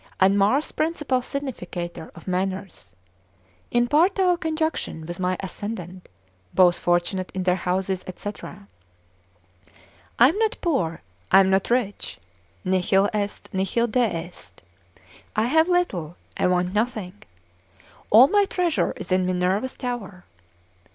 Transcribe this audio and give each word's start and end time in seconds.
and 0.19 0.35
Mars 0.35 0.71
principal 0.71 1.21
significator 1.21 2.11
of 2.15 2.27
manners, 2.27 2.95
in 3.69 3.87
partile 3.87 4.35
conjunction 4.35 5.05
with 5.05 5.19
my 5.19 5.37
ascendant; 5.41 6.09
both 6.55 6.79
fortunate 6.79 7.31
in 7.35 7.43
their 7.43 7.53
houses, 7.55 8.03
&c. 8.15 8.31
I 8.43 8.65
am 10.27 10.39
not 10.39 10.57
poor, 10.59 11.03
I 11.31 11.39
am 11.39 11.51
not 11.51 11.69
rich; 11.69 12.17
nihil 12.65 13.09
est, 13.13 13.53
nihil 13.53 13.85
deest, 13.85 14.63
I 15.35 15.43
have 15.43 15.69
little, 15.69 16.17
I 16.35 16.47
want 16.47 16.73
nothing: 16.73 17.21
all 18.09 18.27
my 18.27 18.45
treasure 18.45 18.93
is 18.97 19.11
in 19.11 19.27
Minerva's 19.27 19.75
tower. 19.75 20.23